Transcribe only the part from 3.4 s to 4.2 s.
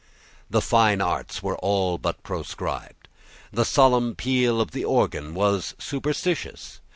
The solemn